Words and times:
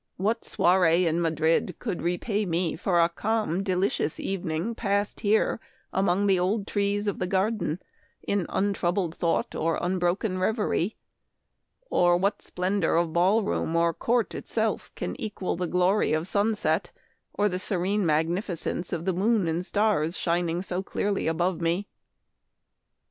What 0.17 0.43
soiree 0.43 1.05
in 1.05 1.21
Madrid 1.21 1.75
could 1.77 2.01
repay 2.01 2.43
me 2.43 2.75
for 2.75 2.99
a 2.99 3.07
calm, 3.07 3.61
delicious 3.61 4.19
evening 4.19 4.73
passed 4.73 5.19
here 5.19 5.59
among 5.93 6.25
the 6.25 6.39
old 6.39 6.65
trees 6.65 7.05
of 7.05 7.19
the 7.19 7.27
garden, 7.27 7.79
in 8.23 8.47
untroubled 8.49 9.15
thought 9.15 9.53
or 9.53 9.77
unbroken 9.79 10.39
reverie? 10.39 10.95
or 11.91 12.17
what 12.17 12.41
splendor 12.41 12.95
of 12.95 13.13
ball 13.13 13.43
room 13.43 13.75
or 13.75 13.93
court 13.93 14.33
itself 14.33 14.89
can 14.95 15.21
equal 15.21 15.55
the 15.55 15.67
glory 15.67 16.13
of 16.13 16.27
sun 16.27 16.55
set 16.55 16.89
or 17.35 17.47
the 17.47 17.59
serene 17.59 18.03
magnificence 18.03 18.91
of 18.91 19.05
the 19.05 19.13
moon 19.13 19.47
and 19.47 19.67
stars 19.67 20.17
shining 20.17 20.63
so 20.63 20.81
clearly 20.81 21.27
above 21.27 21.61
me 21.61 21.87